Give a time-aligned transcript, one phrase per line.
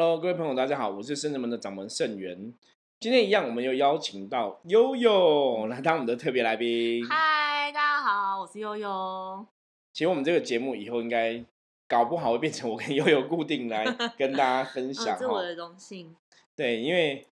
[0.00, 2.54] Hello，各位朋友，大家好，我是圣人门的掌门圣元。
[3.00, 7.04] 今天一样，我们又邀请到悠悠来当我们的特别来宾。
[7.04, 9.44] 嗨，大家好，我是悠悠。
[9.92, 11.44] 其实我们这个节目以后应该
[11.88, 13.84] 搞不好会变成我跟悠悠固定来
[14.16, 16.14] 跟大家分享哦，这我的荣幸。
[16.54, 17.26] 对，因为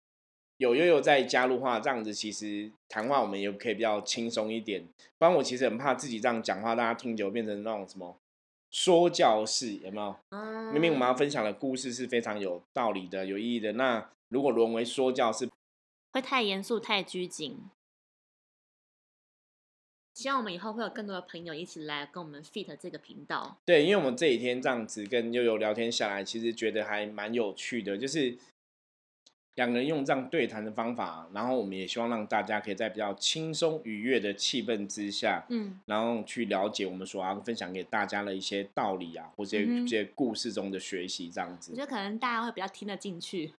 [0.55, 4.87] 有悠悠在加入话，这样子其实谈话我们也可以比较轻松一点。
[5.17, 8.17] 不然我其实很怕自己这样讲话，大家听久变成那种什么
[8.73, 10.15] 说教式，有没有？
[10.29, 15.47] 嗯，明明我们要分享的故事是非常有道理的、有意义的，那如果沦为说教式，
[16.11, 17.69] 会太严肃、太拘谨。
[20.15, 23.57] 希望我们以后会有更多的朋友一起来跟我们 fit 这个频道。
[23.63, 28.35] 对，因为我们这几天这样子跟悠悠聊天下来，其实觉得还蛮有趣的，就是
[29.55, 43.53] 两个人用这样对谈的方法，然后我们也希望让大家可以在比较轻松愉悦的气氛之下，嗯，然后去了解我们所要分享给大家的一些道理啊，或者一嗯哼些故事中的学习，这样子我子觉，得可能大家会比较听得进去。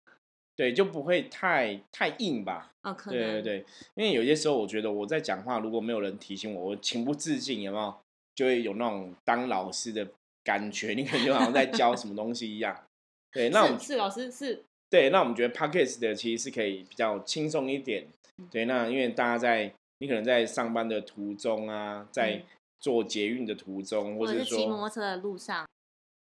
[0.56, 2.72] 对，就不会太太硬吧。
[2.82, 3.20] 哦，可能。
[3.20, 7.94] 对对对，因为有些时候我觉得我在讲话，如果没有人提醒我，我情不自禁，有没有
[8.36, 10.06] 就会有那种当老师的
[10.44, 12.84] 感觉，你感觉好像在教什么东西一样。
[13.32, 18.06] 对， 那我们是是老师是对，那我们觉得 podcast 的其实是可以比较轻松一点。
[18.38, 22.42] 嗯对，那因为大家在你可能在上班的途中啊，在嗯
[22.78, 25.66] 做捷运的途中，或或者者是骑摩托，车的路上，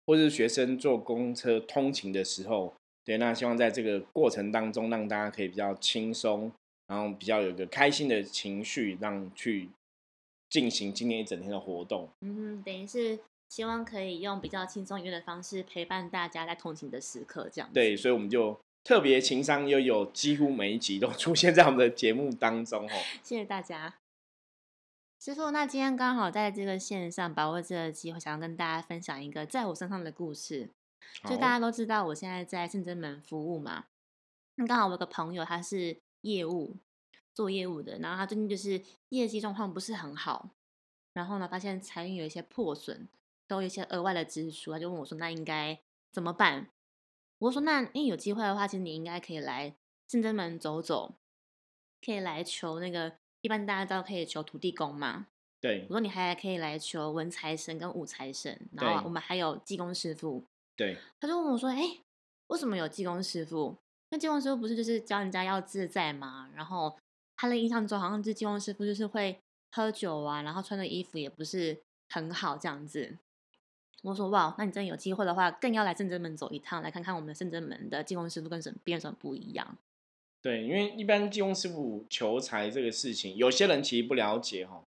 [0.07, 2.73] 或者是学生坐公车通勤的时候，
[3.05, 6.51] 对，那希望在这个过程当中，让大家可以比较轻松，
[6.88, 9.69] 然后比较有一个开心的情绪，让去
[10.49, 12.09] 进行今天一整天的活动。
[12.21, 13.19] 嗯哼，等于是
[13.53, 17.75] 希望可以用比较轻松愉悦的方式陪伴大家在通勤的时刻，这样子。
[17.75, 22.91] 对，所以我们就特别情商又有几乎每一集都 出现在我们的节目当中哦。
[23.21, 23.93] 谢谢大家。
[25.19, 30.71] 师傅，那今天刚好在这个线上把握这个机会，想要跟大家分享一个在我身上的故事。
[31.25, 33.85] 就大家都知道，我现在在圣真门服务嘛。
[34.55, 36.75] 那刚好我有个朋友，他是业务
[37.35, 40.49] 做业务的，然后他最近就是业绩状况不是很好，
[41.13, 43.07] 然后呢，发现财运有一些破损，
[43.47, 45.79] 都有一些额外的支出，他就问我说：“那应该
[46.11, 46.69] 怎么办？”
[47.39, 49.75] 我说：“那因为有机会的话，其实你应该可以来
[50.07, 51.15] 圣真门走走，
[52.05, 55.27] 可以来求那个一般大家知道可以求土地公嘛。
[55.59, 60.43] 对我说你还可以来求文财神跟武财神，然后我们还有济公师傅。
[60.75, 61.99] 对他就问我说：“哎、
[62.47, 63.77] 为什么有济公师傅？
[64.09, 66.49] 那济公师傅不是就是教人家要自在吗？
[66.53, 66.97] 然后
[67.35, 69.39] 他的印象中好像是济公师傅就是会
[69.71, 73.17] 喝酒啊，然后穿的衣服也不是很好这样子。”
[74.03, 79.78] 我说：“哇，那你真的有机会的话，更要来圣真门走一趟，来看看我们圣真门的济公师傅跟什么别人什么不一样。
[80.41, 84.84] 对，因为一般济公师傅求财这个事情，有些人其实不了解哈。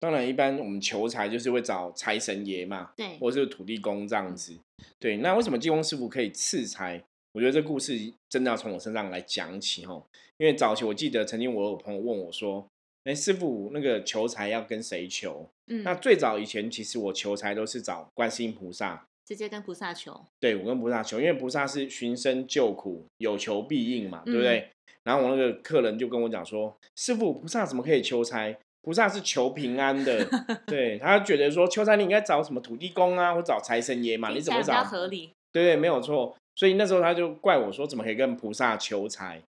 [0.00, 4.58] 当然，一般我们求财就是会找财神爷嘛，对，或者是土地公这样子。
[4.98, 7.04] 对，那为什么济公师傅可以赐财？
[7.32, 10.02] 我觉得这故事真的要从我身上来讲起哈。
[10.38, 12.66] 因为早期我记得曾经我有朋友问我说
[13.04, 20.24] ：“哎，师傅，那个求财要跟谁求？”嗯，那最早以前其实我求财都是找观世音菩萨，直接跟菩萨求。
[20.38, 24.70] 对我跟菩萨求，因为菩萨是寻声救苦，有求必应嘛，对不嗯对？
[25.04, 28.58] 然后我那个客人就跟我讲说：“师傅，菩萨怎么可以求财？
[28.82, 30.28] 菩萨是求平安的。
[30.66, 34.84] ”对他觉得说求财你应该找什么土地公啊，或找财神爷嘛，你怎么找？
[34.84, 35.30] 合理？
[35.52, 36.36] 对对，没有错。
[36.56, 39.40] 所以那时候他就怪我说，怎么可以跟菩萨求财？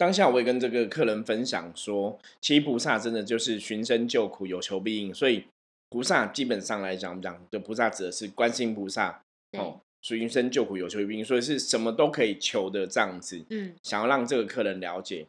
[0.00, 5.12] 当下我也跟这个客人分享说，其实菩萨真的就是寻声救苦，有求必应。
[5.12, 5.44] 所以
[5.90, 9.20] 菩萨基本上来讲，我们讲的菩萨指的是观世音菩萨
[9.52, 13.44] 对，哦，寻声救苦，有求必应，所以是什么都可以求的这样子。
[13.50, 15.26] 嗯，想要让这个客人了解，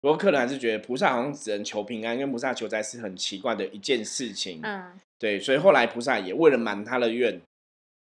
[0.00, 4.58] 不过客人还是觉得菩萨好像只能求平安，跟菩萨求财是很奇怪的一件事情。
[4.62, 7.38] 嗯，对，所以后来菩萨也为了满他的愿，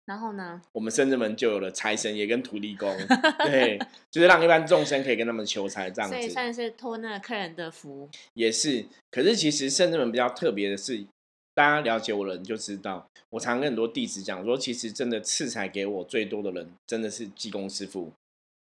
[0.06, 0.62] 然后呢？
[0.74, 2.94] 我们深圳门就有了财神爷跟土地公，
[3.46, 3.80] 对，
[4.12, 8.10] 就是让一般众生可以跟他们求财这样所以子，算是托那个客人的福。
[8.34, 8.86] 也是。
[9.10, 11.06] 可是其实深圳门比较特别的是，
[11.54, 18.12] 大家了解我的人就知道，我常跟很多弟子讲说，其实真的赐财给我最多的人，真的是济公师傅。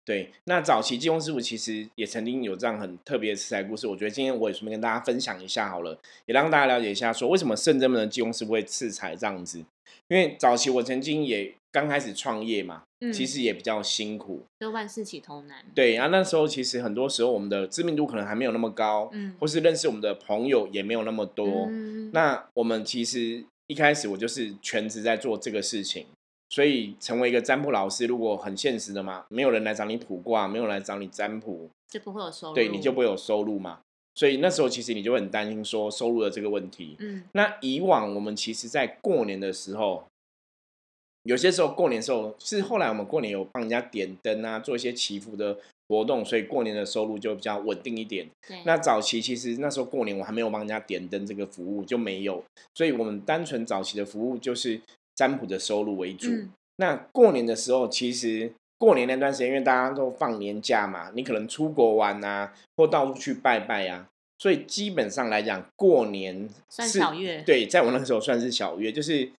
[0.06, 9.64] 对，那早期济公师傅其实也曾经有这样很特别的赐财故事，我觉得今天我也顺便跟大家分享一下好了，也让大家了解一下，说为什么圣真门的济公师傅会赐财这样子。
[10.10, 14.42] 因为早期我曾经也刚开始创业嘛，嗯，其实也比较辛苦。
[14.60, 15.64] 就万事起头难。
[15.74, 21.68] 对啊，那时候其实很多时候我们的知名度可能还没有那么高，嗯，或是认识我们的朋友也没有那么多。
[21.70, 26.06] 嗯那我们其实一开始我就是全职在做这个事情，
[26.54, 32.54] 所以成为一个占卜老师，如果很现实的嘛，没有人来找你卜卦，没有人来找你占卜，就不会有收入。
[32.54, 33.80] 对，你就不会有收入嘛。
[34.14, 36.96] 所以那时候其实你就会很担心说收入的这个问题。
[37.00, 40.04] 嗯那以往我们其实，在过年的时候，
[41.24, 45.58] 有些时候过年的时候，是后来我们过年有帮人家点灯啊，做一些祈福的
[45.88, 48.28] 活动，所以过年的收入就比较稳定一点。
[48.48, 52.44] 对，那早期其实那时候过年我还没有帮人家点灯这个服务就没有，
[52.76, 54.80] 所以我们单纯早期的服务就是
[55.16, 56.30] 占卜的收入为主。
[56.30, 64.08] 嗯那过年的时候，其实过年那段时间，因为大家都放年假嘛，你可能出国玩啊，或到处去拜拜啊，
[64.40, 69.30] 所以基本上来讲，过年算是小月对，在我那个时候算是小月，就是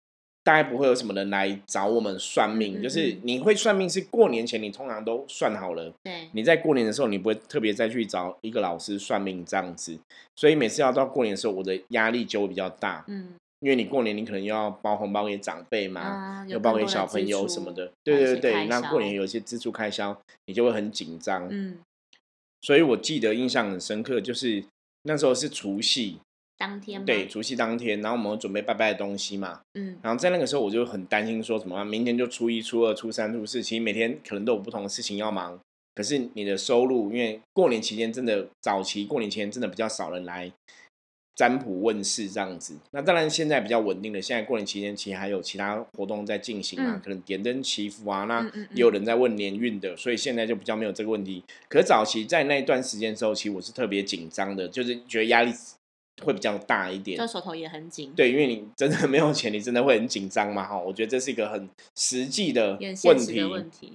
[0.44, 5.92] 大概不会有什么人来找我们算命，嗯嗯就是你会算命是过年前你通常都算好了。
[6.04, 9.98] 对，你在过年的时候，你不会特别再去找一个老师算命这样子，
[10.36, 13.34] 所以每次要到过年的时候，我的压力就会比较大，嗯
[13.64, 20.14] 因为你过年你可能又要包红包给长辈嘛，啊，又包给小朋友什么的，还对对对，那过年有些支出开销，
[20.44, 21.48] 你就会很紧张。
[21.50, 21.78] 嗯，
[22.60, 24.62] 所以我记得印象很深刻，就是
[25.04, 26.18] 那时候是除夕，
[26.58, 27.06] 当天吗？
[27.06, 29.96] 对，，除夕当天，然后我们有准备拜拜的东西嘛，嗯。
[30.02, 35.58] 然后在那个时候我就很担心说什么啊，明天就初一、初二、初三、初四，其实每天可能都有不同的事情要忙，
[35.94, 40.52] 可是你的收入，因为过年期间真的早期过年期间真的比较少人来
[41.36, 42.76] 占卜问世这样子。
[42.92, 51.42] 那当然现在比较稳定的，现在过年期间其实还有其他活动在进行嘛，嗯可能点灯祈福啊，那也有人在问年运的，所以现在就比较没有这个问题。
[51.68, 55.52] 可是早期在那一段时间的时候，其实我是特别紧张的，就是觉得压力
[56.22, 57.26] 会比较大一点就。
[57.26, 60.64] 手头也很紧，，对，因为你真的没有钱，你真的会很紧张嘛？
[60.64, 63.42] 哈，我觉得这是一个很实际的问题。
[63.42, 63.94] 问题，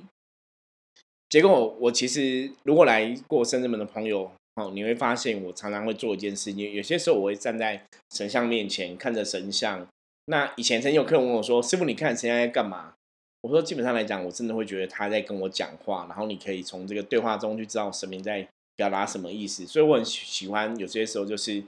[1.29, 9.87] 结果我我其实如果来过生日门的朋友，哦，你会发现我常常会做一件事情，有些时候我会站在神像面前看着神像。
[10.25, 12.93] 那以前曾经有客人问我说：“师傅，你看神像在干嘛？”
[13.41, 19.65] 我说：“基本上来讲，我真的会觉得他在跟我讲话，然后你可以从这个对话中去知道神明在表达什么意思。
[19.65, 21.63] 所以我很喜喜欢有些时候就是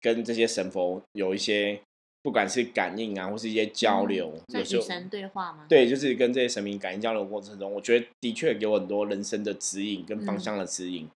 [0.00, 1.80] 跟这些神佛有一些
[2.22, 11.08] 不管是感应啊，或是一些交流，算有时候与神对话吗？，对，就是跟这些神明感应交流过程中，我觉得的确给我很多人生的指引跟嗯方向的指引。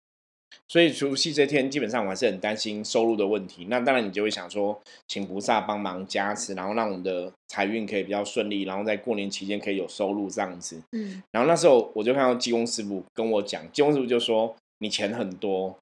[0.68, 3.68] 所以除夕这天，基本上我还是很担心收入的问题。
[3.70, 10.82] 那当然，你就会想说，请菩萨帮忙加持，然后让我们的财运可以比较顺利，然后在过年期间可以有收入这样子。
[10.92, 15.78] 嗯，然后那时候我就看到济公师傅跟我讲，济公师傅就说你钱很多，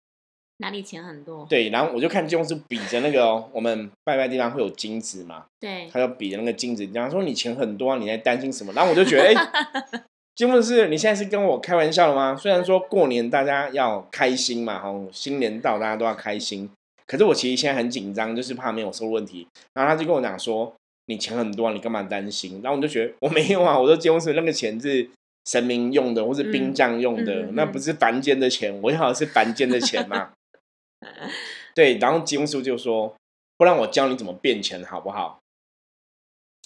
[0.57, 1.45] 哪里钱很多？
[1.49, 1.69] 对。
[1.69, 8.73] 然后我就看济公师傅比着那个、哦、我们拜拜地方会有金子嘛，对，他就比着那个金子，然后说你钱很多、啊，你在担心什么？
[8.73, 10.03] 然后我就觉得， 哎、
[10.35, 12.35] 金木是你现在是跟我开玩笑了吗？
[12.35, 16.69] 虽然说过年大家要开心嘛，吼，新年到大家都要开心，
[17.05, 19.47] 可是我其实现在很紧张，就是怕没有收入问题。
[19.73, 20.73] 然后他就跟我讲说，
[21.05, 22.61] 你钱很多、啊，你干嘛担心？
[22.63, 25.07] 然后我就觉得我没有啊， 我说金木是那个钱是
[25.45, 30.31] 神明用的，或是兵将用的，嗯嗯嗯那不是凡间的钱，我要的是凡间的钱嘛。
[31.75, 33.13] 对，然后金木师就说，
[33.57, 35.39] 不然我教你怎么变钱好不好？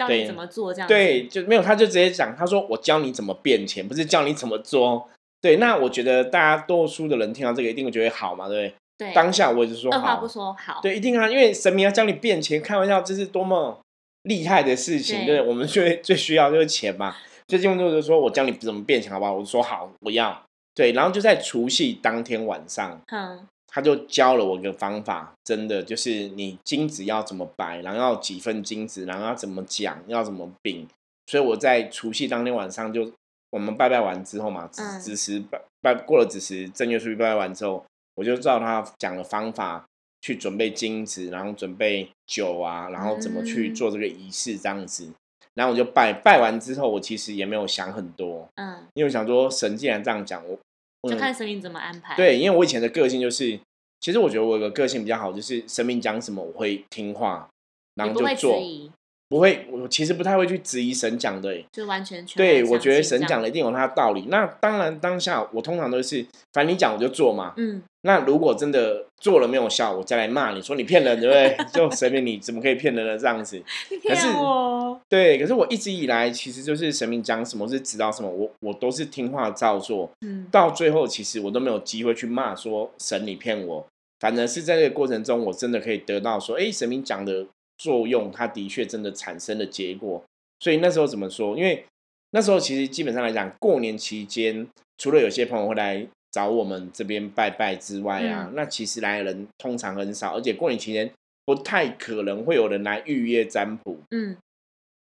[0.05, 0.93] 对教你怎么做这样子？
[0.93, 5.09] 对，就没有，他就直接讲，他说我教你怎么变钱，不是教你怎么做。
[5.41, 9.07] 对，那我觉得大家多数的人听到这个一定会觉得好嘛，对不对？
[9.09, 13.79] 对，当下我也是说好二话不，说好，对，一定啊，因为神明要教你变钱，开玩笑，这是多么
[14.23, 17.15] 厉害的事情，对对，我们最最需要就是钱嘛。
[17.47, 19.33] 最近就是说我教你怎么变钱，好不好？
[19.33, 20.43] 我就说好，我要。
[20.75, 30.87] 对，然后就在除夕当天晚上，哼，他就教了我一个方法，真的就是你金子要怎么摆，然后要几份金子，然后要怎么讲，要怎么饼。
[31.27, 33.11] 所以我在除夕当天晚上就
[33.49, 39.85] 我们拜拜完之后嘛，子嗯子时拜拜过了子时正月初一拜拜完之后，我就照他讲的方法
[40.21, 45.11] 去准备金子，然后准备酒啊，然后怎么去嗯做这个仪式这样子。
[45.53, 50.59] 然后我就拜拜完之后，我其实也没有想很多，嗯，因为我想说神既然这样讲，我我
[51.03, 53.59] 就看神明怎么安排。，对，因为我以前的个性就是，
[53.99, 57.49] 其实我觉得我有个个性比较好，就是神明讲什么我会听话，
[57.95, 58.91] 然后就做，疑，
[59.29, 61.65] 不会，我其实不太会去质疑神讲的欸。
[61.71, 64.25] 就完全全对，我觉得神讲的一定有他的道理。
[64.29, 67.53] 那当然，当下我通常都是，反正你讲我就做嘛。
[67.57, 71.57] 嗯，那如果真的做了没有效，我再来骂你说你骗人，对不对？
[71.73, 73.17] 就神明你怎么可以骗人呢？
[73.17, 73.57] 这样子。
[73.91, 80.09] 你可是骗我，对，可是我一直以来其实就是神明讲什么，是指导什么，我我都是听话照做。
[80.21, 83.85] 嗯，到最后，其实我都没有机会去骂说神你骗我，
[84.21, 87.45] 反而是在这个过程中，我真的可以得到说，哎，神明讲的
[87.77, 90.23] 作用，它的确真的产生了结果。
[90.59, 91.57] 所以那时候怎么说？
[91.57, 91.85] 因为
[92.31, 94.67] 那时候其实基本上来讲，过年期间，
[94.97, 101.09] 除了有些朋友会来找我们这边拜拜之外啊，嗯那其实来的人通常很少，而且过年期间
[101.45, 103.99] 不太可能会有人来预约占卜。
[104.11, 104.35] 嗯，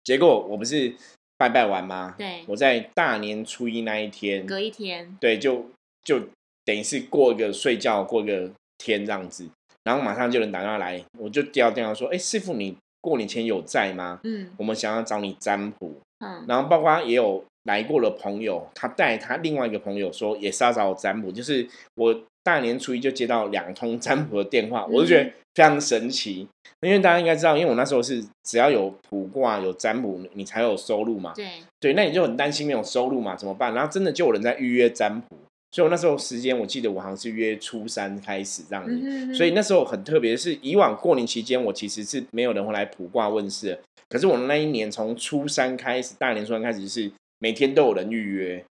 [0.04, 0.96] 结果我不是
[1.38, 2.16] 拜拜完吗？
[2.18, 5.66] 对我在大年初一那一天，隔一天，对，就
[6.04, 6.20] 就
[6.64, 9.50] 等于是过一个睡觉，过一个天这样子，
[9.84, 14.20] 然后马上就能打电话来，我就接到电话说，哎，师傅你过年前有在吗？
[14.24, 15.96] 嗯，我们想要找你占卜。
[16.24, 26.48] 嗯，然后包括也有来过的朋友，他带他另外一个朋友说也是要找我占卜，就是我大年初一就接到两通占卜的电话，我就觉得嗯非常神奇。
[26.82, 31.32] 因为大家应该知道，因为我那时候是只要有卜卦有占卜，你才有收入嘛。
[31.36, 31.48] 对，
[31.80, 33.72] 对，那你就很担心没有收入嘛，怎么办？
[33.76, 35.38] 然后真的就有人在预约占卜，
[35.72, 38.92] 所以我那时候时间我记得我好像是约初三开始这样子。
[39.02, 43.80] 嗯所以那时候很特别，是以往过年期间，我其实是没有人会来卜卦问世的。
[44.10, 47.10] 可是我那一年从初三开始，大年初三开始是
[47.40, 48.66] 每天都有人预约，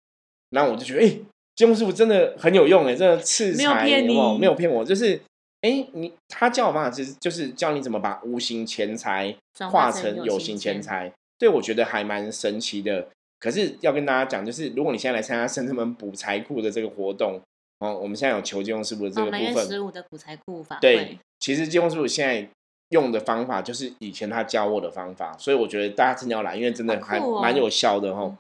[0.50, 1.20] 然后我就觉得，哎、
[1.56, 5.22] 金木师傅真的很有用哎，真的赐没有，骗有没有你没有骗我，就是，
[5.62, 9.36] 哎、你他教我方法就是就是教你怎么把无形钱财
[9.70, 13.10] 化成成有形钱财，对我觉得还蛮神奇的。
[13.40, 17.40] 可是要跟大家讲，就是如果你现在来参加深圳门补财库的这个活动，
[17.80, 22.50] 哦，我们现在有求金融师傅的这哦，个部分，十五的补财库法对会，，其实金融师傅现在
[22.90, 28.38] 用的方法就是以前他教我的方法，所以我觉得大家真的要来，因为真的还蛮有效的哈嗯。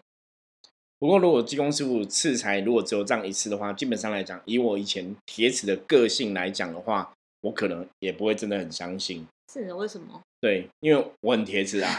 [0.99, 9.27] 不过，如果济公师傅赐财如果只有这样一次的话，基本上来讲，以我以前铁齿的个性来讲的话，我可能也不会真的很相信。
[9.53, 10.19] 是为什么？
[10.39, 11.89] 对，因为我很铁齿啊，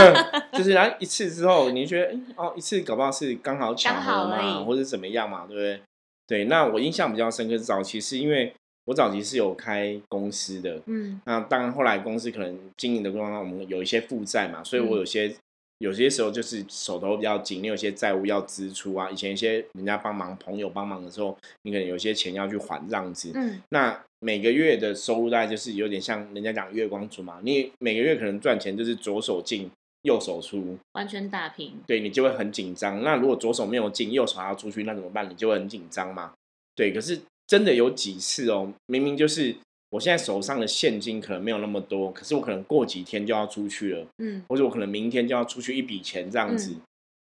[0.52, 5.80] 就是然后一次之后，你觉得哎哦，一次搞不好是刚好巧合嘛，或者怎么样嘛，对不对？
[6.26, 8.52] 对，那我印象比较深刻，早期是因为
[8.84, 15.34] 我早期是有开公司的，嗯那当然后来公司可能经营的过程中，我们有一些负债嘛，所以我嗯有些、
[15.78, 29.70] 有些时候就是手头比较紧，你有些债务要支出啊，以前一些人家帮忙、朋友帮忙的时候，你可能有些钱要去还这样子，嗯那每个月的收入大概就是有点像人家讲月光族嘛，你每个月可能赚钱就是左手进
[30.02, 31.72] 右手出，完全打平。
[31.86, 33.02] 对你就会很紧张。
[33.02, 35.28] 那如果左手没有进，右手还要出去，那怎么办？
[35.28, 36.32] 你就会很紧张嘛。
[36.74, 39.54] 对，可是真的有几次哦，明明就是
[39.90, 46.72] 我现在手上的现金可能没有那么多，可是我可能过几天就要出去了，嗯或者我可能明天就要出去一笔钱这样子。
[46.72, 46.80] 嗯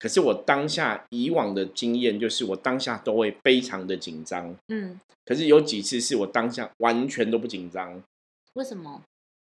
[0.05, 4.55] 可是我当下以往的经验就是，我当下都会非常的紧张。
[4.67, 8.03] 嗯，可是有几次是我当下完全都不紧张，
[8.53, 9.01] 为什么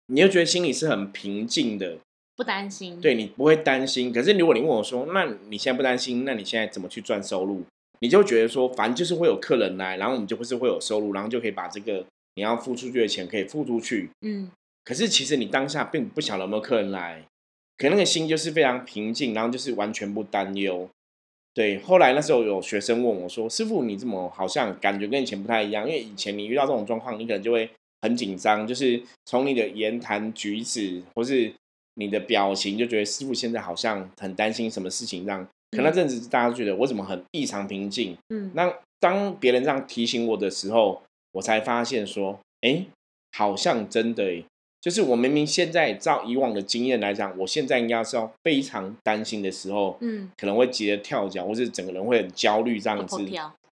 [0.08, 1.98] 你又觉得心里是很平静的，
[2.34, 3.00] 不担心？
[3.00, 4.12] 对你不会担心。
[4.12, 7.62] 可是如果你问我说，那你现在不担心，那你现在怎么去赚收入？
[8.00, 14.10] 你就觉得说，反正就是会有客人来，然后我们就不是会有收入，然后就可以把这个你要付出去的钱可以付出去。
[14.22, 14.50] 嗯
[14.84, 17.24] 可是其实你当下并不晓得有没有客人来，
[17.78, 20.86] 可那个心就是非常平静，然后就是完全不担忧。
[21.54, 25.88] 对，后来那时候有学生问我说：“师傅，你怎么好像感觉跟以前不太一样？
[25.88, 27.68] 因为以前你遇到这种状况，你可能就会
[28.02, 31.52] 很紧张，就是从你的言谈举止或是
[31.94, 35.46] 你的表情，就觉得师傅现在好像很担心什么事情这样。
[35.70, 42.86] 可那阵子大家都觉得我怎么很异常平静，嗯，那当别人这样提醒我的时候，我才发现说，哎，
[43.36, 44.44] 好像真的诶，
[44.80, 53.18] 就是我明明现在照以往的经验来讲，我现在应该是要非常担心的时候，嗯，可能会急得跳脚，或是整个人会很焦虑这样子。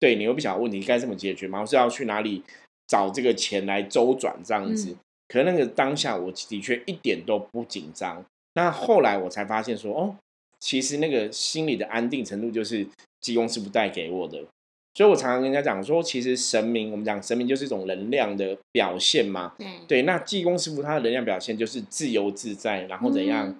[0.00, 1.60] 对，你会不晓得问题该怎么解决吗？
[1.60, 2.42] 我是要去哪里
[2.86, 4.90] 找这个钱来周转这样子？
[4.90, 4.96] 嗯
[5.26, 8.22] 可是那个当下，我的确一点都不紧张。
[8.52, 10.14] 那后来我才发现说，哦，
[10.60, 12.86] 其实那个心理的安定程度就是
[13.20, 14.44] 济公师傅带给我的。
[14.94, 19.52] 所以我常常跟人家讲说，其实神明，我们讲神明就是一种能量的表现嘛。
[19.58, 23.56] 对对，那济公师傅他的能量表现就是自由自在，然后怎样、嗯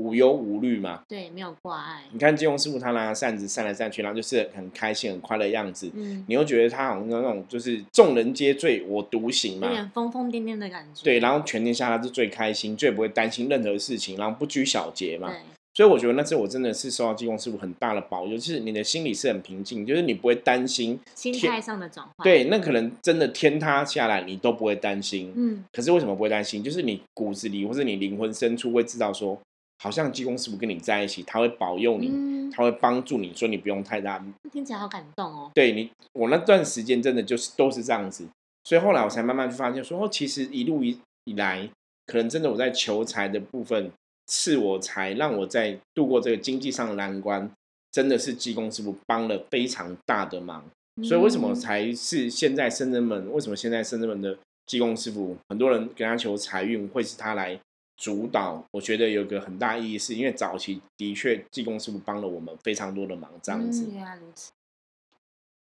[0.00, 1.02] 无忧无虑嘛。
[1.08, 2.04] 对，没有挂碍。
[2.12, 5.90] 你看济公师傅他拿扇子扇来扇去，然后就是很开心、很快乐的样子。
[5.92, 11.02] 嗯，你又觉得他好像那种就是众人皆醉我独醒嘛有嘛，点疯疯癫癫的感觉。
[11.02, 15.30] 对，然后全天下他是最开心，最不会担心任何事情，然后不拘小节嘛。
[15.30, 15.40] 对，
[15.78, 25.32] 所以我觉得那次我真的是受到济公师傅很大的保佑，就是你的心里是很平静，就是你不会担心，心态上的转换。，对，那可能真的天塌下来你都不会担心。
[25.36, 26.64] 嗯，可是为什么不会担心？
[26.64, 29.40] 就是你骨子里或者你灵魂深处会知道说，
[29.78, 34.20] 好像济公师傅跟你在一起，他会保佑你，嗯，他会帮助你，所以你不用太大
[34.50, 35.48] 听起来好感动哦。
[35.54, 38.26] 对你，我那段时间真的就是都是这样子，
[38.64, 41.70] 所以后来我才慢慢去发现说，哦，其实一路以以来，
[42.04, 43.92] 可能真的我在求财的部分
[44.28, 47.50] 赐我财，让我在度过这个经济上的难关，
[47.90, 50.64] 真的是济公师傅帮了非常大的忙。
[51.02, 53.32] 所以为什么嗯才是现在深圳门？
[53.32, 57.58] 为什么现在深圳门的济公师傅，很多人跟他求财运，会是他来
[57.96, 58.62] 主导？
[58.72, 63.86] 我觉得有个很大意义，是因为早期的确济公师傅帮了我们非常多的忙，这样子。
[63.88, 64.50] 嗯，原来如此。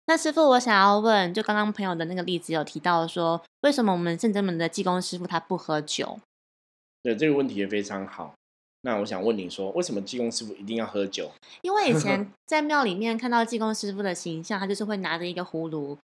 [0.07, 6.19] 那师傅，我想要问，就刚刚朋友的那个例子有提到说，为什么我们正真门的济公师傅他不喝酒？
[7.03, 8.33] 对这个问题也非常好。
[8.81, 11.31] 那我想问你说，为什么济公师傅一定要喝酒？
[11.61, 15.97] 因为以前在庙里面看到济公师傅的形象，他就是会拿着一个葫芦，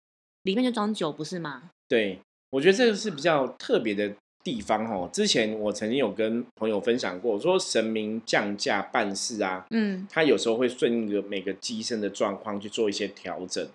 [0.43, 1.69] 里面就装酒，不是吗？
[1.87, 2.19] 对
[2.51, 4.13] 我觉得这个是比较特别的
[4.43, 13.67] 地方哦，之前我曾经有跟朋友分享过，我说神明降价办事啊，嗯他有时候会顺应着每个机身的状况去做一些调整。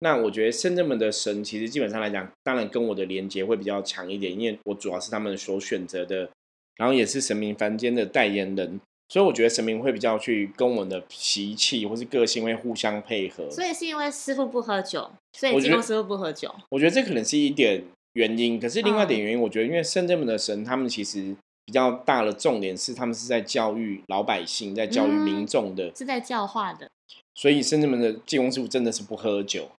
[0.00, 6.28] 那我觉得深圳们的神其实基本上来讲，当然跟我的连接会比较强一点，因为我主要是他们所选择的，
[6.76, 13.48] 然后也是神明凡间的代言人，所以我觉得神明会比较去跟我们的脾气或是个性会互相配合。
[13.50, 16.54] 所以是因为师傅不喝酒，所以济公师傅不喝酒。
[16.70, 26.88] 我觉得这可能是一点原因，可是另外一点嗯原因，我觉得因为深圳门的神，他们其实比较大的重点是他们是在教育老百姓，在教育民嗯众的，是在教化的，
[27.34, 29.70] 所以深圳门的济公师傅真的是不喝酒。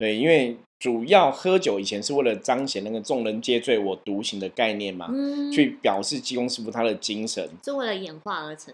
[0.00, 7.46] 对，因为主要喝酒以前是为了彰显那个众人皆醉我独醒的概念嘛，嗯，去表示济公师傅他的精神。
[7.62, 8.72] 是为了演化而成。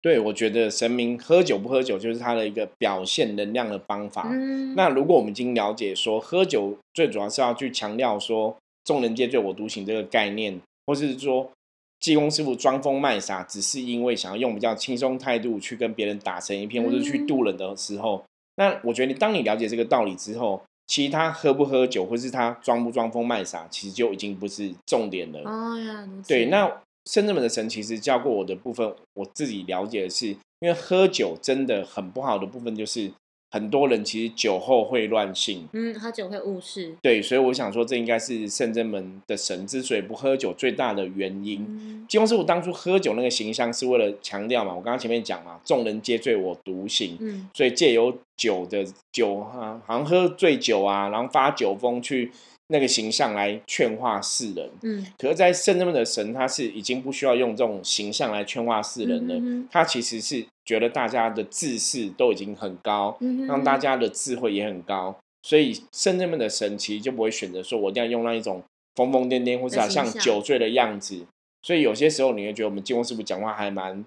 [0.00, 4.30] 对，我觉得神明喝酒不喝酒就是他的一个表现能量的方法。
[4.32, 11.50] 嗯，那如果我们已经了解说喝酒最主要是要去强调说众人皆醉我独醒这个概念，或是说
[11.98, 18.24] 济公师傅装疯卖傻，只是因为想要用比较轻松态度去跟别人打成一片，或者去嗯渡人的时候，
[18.60, 25.40] 那我觉得你当你了解这个道理之后，其实他喝不喝酒，或是他装不装疯卖傻，其实就已经不是重点了。
[25.50, 26.70] 哦呀，对，那
[27.10, 33.10] 深圳门的神其实教过我的部分，我自己了解的是，因为喝酒真的很不好的部分就是，
[33.50, 35.68] 很多人其实酒后会乱性。
[35.72, 36.94] 嗯，喝酒会误事。
[37.02, 41.66] 对，所以我想说，这应该是圣真门的神之所以不喝酒最大的原因。
[41.68, 52.32] 嗯金庸师傅当初喝酒那个形象是为了强调嘛，我刚刚前面讲嘛，众人皆醉我独醒，嗯所以借由酒的酒啊，好像喝醉酒啊，然后发酒疯去
[52.70, 54.70] 那个形象来劝化世人。
[54.82, 59.34] 嗯可是，在圣人们的神，他是已经不需要用这种形象来劝化世人了。
[59.36, 68.62] 嗯他其实是觉得大家的智识都已经很高，嗯哼让大家的智慧也很高，所以圣人们的神其实就不会选择说我一定要用那一种
[68.94, 71.26] 疯疯癫癫或者好像酒醉的样子。
[71.62, 74.04] 所以有些时候你会觉得我们济公师傅讲话还蛮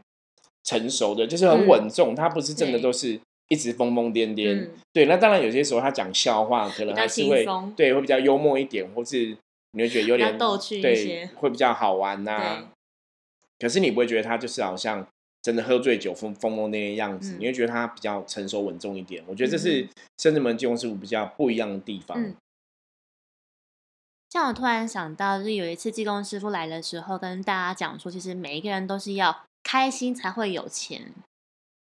[0.63, 3.19] 成熟的，就是很嗯稳重，他不是真的都是
[3.53, 4.63] 一直疯疯癫癫。
[4.63, 9.37] 嗯对，那当然有些时候他讲笑话可能还是会对会比较幽默一点，或是
[9.71, 12.67] 你会觉得有点逗趣一对些，会比较好玩呐、对
[13.59, 15.07] 可是你不会觉得他就是好像
[15.41, 19.23] 真的喝醉酒疯疯疯癫癫的样子，嗯你会觉得他比较成熟稳重一点。
[19.27, 22.21] 我觉得这是嗯深圳门金融师傅比较不一样的地方。
[22.21, 22.35] 嗯
[24.29, 31.13] 像我突然想到，就是有一次济公师傅来的时候，跟大家讲说，其实每一个人都是要开心才会有钱。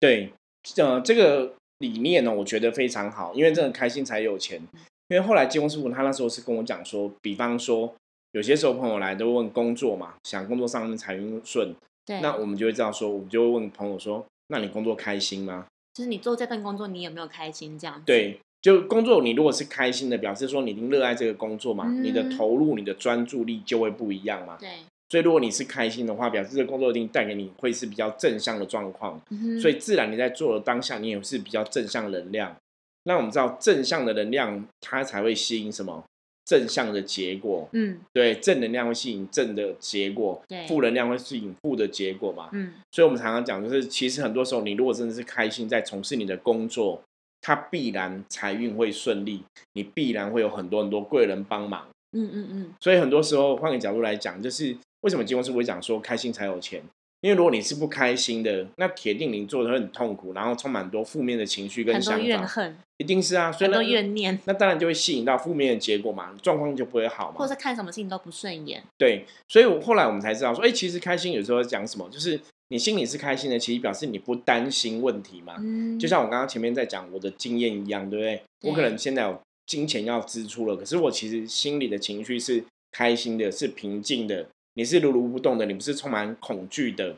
[0.00, 0.32] 对，
[0.76, 4.60] 呃，这个理念呢，我觉得非常好，因为真的开心才有钱。
[5.08, 7.92] 因为后来金融师傅他那时候是跟我讲说，比方说
[8.32, 11.74] 有些时候朋友来都问工作嘛，想工作上面财运顺，
[12.06, 15.66] 对，那我们就会知道说，我们就会问朋友说，那你工作开心吗？
[15.92, 17.78] 就是你做这份工作，你有没有开心？
[17.78, 18.02] 这样子。
[18.06, 24.56] 对，就工作你如果是开心的，表示说你已经热爱这个工作嘛，你的嗯投入、你的专注力就会不一样嘛。
[24.58, 24.70] 对，
[25.12, 32.56] 所以如果你是开心的话，表示这个工作一定带给你会是比较正向的状况，嗯所以自然你在做的当下，你也是比较正向能量。
[33.04, 36.02] 那我们知道正向的能量，它才会吸引什么
[36.46, 37.68] 正向的结果。
[37.72, 42.48] 嗯对，正能量会吸引正的结果对，负能量会吸引负的结果嘛。
[42.54, 47.02] 嗯所以我们常常讲，就是其实很多时候，你如果真的是开心在从事你的工作，
[47.42, 49.42] 它必然财运会顺利，
[49.74, 51.86] 你必然会有很多很多贵人帮忙。
[52.16, 56.82] 嗯嗯嗯，所以很多时候，换个角度来讲，就是为什么金公师会讲说开心才有钱？
[57.20, 63.52] 因为如果你是不开心的，那铁定你做的会很痛苦，然后充满多负面的情绪跟很多想法，怨恨，一定是啊。
[63.52, 67.36] 所以很那多怨念，那当然就会吸引到负面的结果嘛，状况就不会好嘛。
[67.38, 68.82] 或者是看什么事情都不顺眼。
[68.98, 75.54] 对，所以我后来我们才知道说，哎、其实开心有时候讲什么，就是你心里是开心的，其实表示你不担心问题嘛。
[75.60, 78.42] 嗯，就像我刚刚前面在讲我的经验一样，对不对？
[78.62, 87.16] 我可能现在有金钱要支出了，可是我其实心里的情绪是开心的，是平静的，你是如如不动的，你不是充满恐惧的。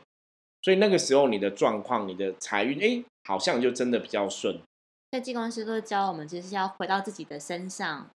[0.61, 4.55] 所以那个时候你的状况、你的财运，哎，好像就真的比较顺。
[5.11, 8.09] 所以济公师都教我们，其实是要回到自己的身上，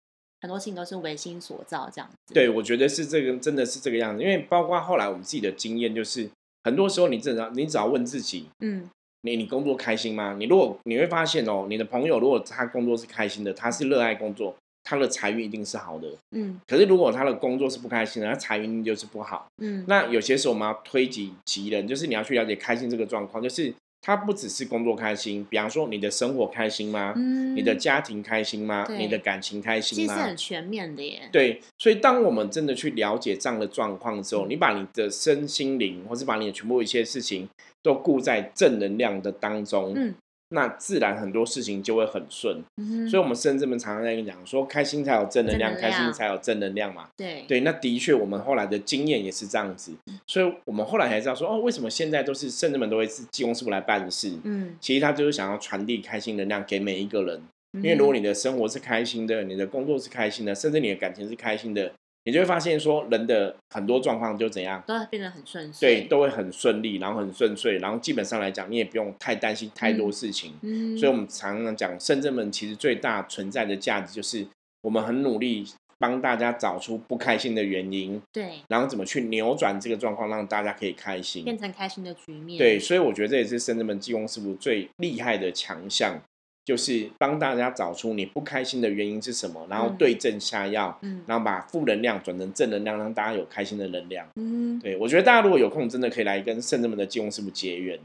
[0.42, 2.34] 很多事情都是唯心所造，这样子。
[2.34, 4.24] 对，我觉得是这个，真的是这个样子。
[4.24, 6.30] 因为包括后来我们自己的经验，就是
[6.64, 8.90] 很多时候你只要你只要问自己，嗯
[9.22, 10.36] 你你工作开心吗？
[10.40, 14.56] 你如果你会发现哦，你的朋友如果他工作是开心的，他是热爱工作，
[14.90, 16.08] 他的财运一定是好的。
[16.32, 19.46] 嗯可是如果他的工作是不开心的，他财运就是不好。
[19.62, 27.14] 嗯，那有些时候我们要推己及人，就是你要去了解开心这个状况，就是他不只是工作开心，比方说你的生活开心吗？
[27.18, 28.88] 嗯你的家庭开心吗？
[28.98, 30.38] 你的感情开心吗其实是很？
[30.38, 31.28] 全面的耶。
[31.34, 37.50] 对，所以当我们真的去了解这样的状况之后，你把你的身心灵，或是把你的全部一些事情
[37.84, 40.14] 都顾在正能量的当中，嗯
[40.50, 42.64] 那自然很多事情就会很顺。
[42.78, 47.10] 嗯所以，我们甚至们常常在跟你讲说，开心才有正能量，能量开心才有正能量嘛。
[47.18, 49.92] 对对，那的确，我们后来的经验也是这样子，
[50.26, 54.32] 所以我们后来才知道说，哦，为什么现在都是圣人们都会是技工师傅来办事？
[54.44, 57.42] 嗯，其实他就是想要传递开心能量给每一个人。
[57.74, 61.92] 因因为如果你的生活是开心的，你的工作是开心的，甚至你的感情是开心的，
[62.28, 70.54] 你就会发现说，人的很多状况就怎样，都会变得很顺对，遂，都会很顺利，然后很顺遂，然后基本上来讲，你也不用太担心太多事情。
[70.62, 74.46] 嗯，所以，我们常常讲，圣正们其实最大存在的价值就是，
[74.82, 75.66] 我们很努力
[75.98, 81.46] 帮大家找出不开心的原因，对然后怎么去扭转这个状况，让大家可以开心。
[81.46, 86.20] 变成开心的局面，对，所以我觉得这也是圣正门技工师傅最厉害的强项，
[86.68, 94.28] 就是帮大家找出你不开心的原因是什么，然后嗯对症下药，嗯然后把负能量转成正能量，让大家有开心的能量。
[94.36, 97.98] 嗯，对我觉得大家如果有空，真的可以来跟圣正门的技工师傅结缘，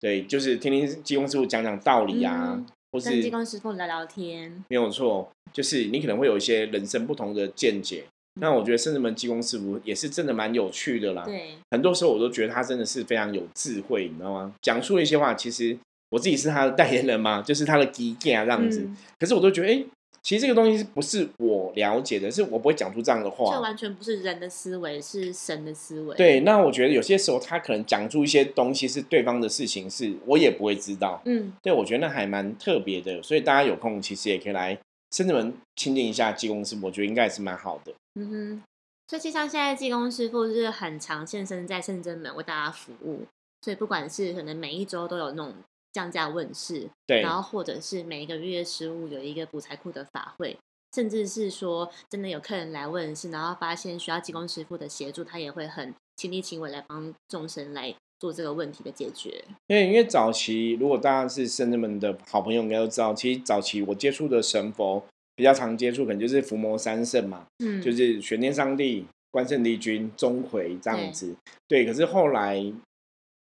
[0.00, 8.04] 对，就是听听技工师傅讲讲道理啊，嗯或跟技是工师傅聊聊天，没有错，就是你可能会有一些人生不同的见解。
[8.40, 11.24] 那我觉得圣正门技工师傅也是真的蛮有趣的啦。
[11.26, 14.54] 对，很多时候我都觉得他真的是非常有智慧，你知道吗？
[14.62, 15.76] 讲述一些话，其实
[16.10, 18.80] 我自己是他的代言人嘛，就是他的 g e 啊这样子。
[18.82, 19.84] 嗯可是我都觉得，哎、
[20.22, 23.60] 其实这个东西是不是我了解的，是我不会讲出这样的话这话。
[23.60, 31.20] 完全不是人的思维，是神的思维，，对，那我觉得有些时候他可能讲出一些东西是对方的事情，是我也不会知道。
[31.24, 34.78] 嗯，对，我觉得那还蛮特别的，所以大家有空其实也可以来
[35.14, 37.92] 深圳门亲近一下技工师傅，我觉得应该也是蛮好的。
[38.14, 38.62] 嗯哼，
[39.08, 43.26] 所以就像现在技工师傅就是很常现身在圣真门为大家服务，
[43.62, 45.54] 所以不管是可能每一周都有那种
[45.92, 50.56] 降价问世，对然后或者是每一个月十五有一个补财库的法会，
[50.94, 59.42] 甚至是说真的有客人来问世，然后发现需要技工师傅的协助，他也会很亲力亲为来帮众生来做这个问题的解决。
[59.66, 65.02] 因为因为早期如果大家是深圳们的好朋友，应该都知道，其实早期我接触的神佛
[65.34, 71.34] 比较常接触，可能就是伏魔三圣嘛，嗯，就是玄天上帝、关圣帝君、钟馗这样子。
[71.66, 72.62] 对，可是后来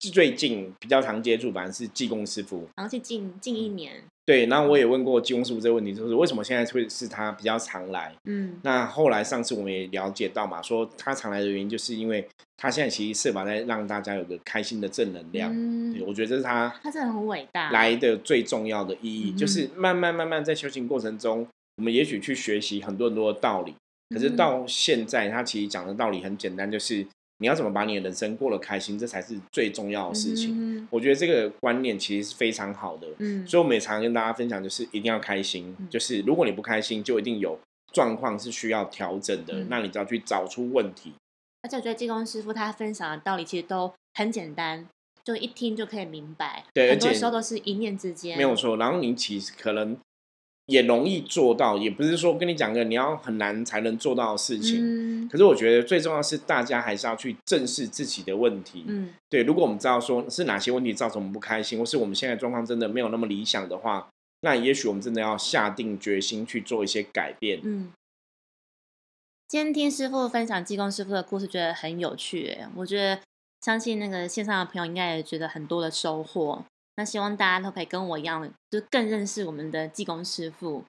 [0.09, 2.67] 最近比较常接触，反正是技工师傅。
[2.77, 8.15] 然后是近近一年，对，那我也问过技工师傅这个问题，就是为什么现在会是他比较常来？
[8.25, 15.53] 嗯那后来上次我们也了解到嘛，说他常来的原因，就是因为他现在其实设法在让大家有个开心的正能量。
[15.93, 23.75] 对，嗯，我觉得这是他他真的很伟大，来的最重要的意义，嗯就是慢慢慢慢在修行过程中，我们也许去学习很多很多的道理，
[24.15, 27.07] 可是嗯到现在，他其实讲的道理很简单，就是
[27.41, 30.55] 你要怎么把你的人生过得开心，这才是最重要的事情。
[30.55, 37.59] 嗯我觉得这个观念其实是非常好的，嗯，所以我们也常常跟大家分享，就是一定要开心，嗯就是如果你不开心，就一定有
[37.93, 41.13] 状况是需要调整的，嗯那你就要去找出问题。
[41.63, 44.87] 而且我觉得技工师傅他分享的道理其实都很简单，
[45.25, 46.65] 就一听就可以明白。
[46.75, 48.37] 对很多时候都是一念之间。
[48.37, 48.77] 没有错。
[48.77, 49.97] 然后你其实可能
[50.67, 54.79] 也容易做到，也不是说跟你讲个你要很难才能做到的事情。
[54.81, 58.85] 嗯可是我觉得最重要的是，大家还是要去正视自己的问题。
[58.87, 64.09] 嗯对，如果我们知道说是哪些问题造成我们不开心，或是我们现在状况真的没有那么理想的话，
[64.41, 67.61] 那也许我们真的要下定决心去做一些改变。
[67.63, 67.93] 嗯。
[69.49, 72.69] 今天听师傅分享技工师傅的故事，觉得很有趣耶。
[72.77, 73.21] 我觉得
[73.61, 76.65] 相信那个线上的朋友应该也觉得很多的收获。
[77.01, 80.85] 那希望大家都可以跟我一样，就更认识我们的技工师傅。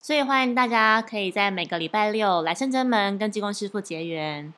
[0.00, 4.54] 所以欢迎大家可以在每个礼拜六来深圳门跟技工师傅结缘。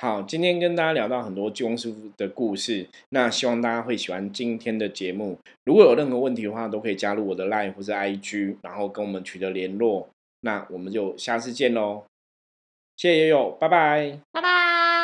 [0.00, 5.38] 好，今天跟大家聊到很多技工师傅的故事，那希望大家会喜欢今天的节目。
[5.66, 10.08] 如果有任何问题的话，都可以加入我的 LINE 或是 IG，然后跟我们取得联络。
[10.40, 12.04] 那我们就下次见喽，
[12.96, 14.18] 谢谢悠悠，拜拜。
[14.32, 15.03] 拜拜。